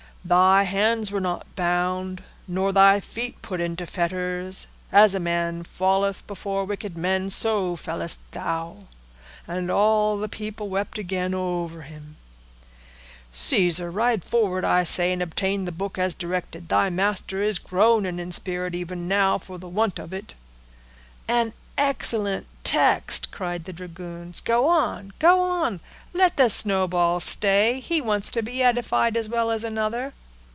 [0.23, 6.27] Thy hands were not bound, nor thy feet put into fetters: as a man falleth
[6.27, 8.83] before wicked men, so fellest thou.
[9.47, 12.13] And all the people wept again over him_.'
[13.31, 18.19] Caesar, ride forward, I say, and obtain the book as directed; thy master is groaning
[18.19, 20.35] in spirit even now for the want of it."
[21.27, 24.39] "An excellent text!" cried the dragoons.
[24.39, 30.13] "Go on—go on—let the snowball stay; he wants to be edified as well as another."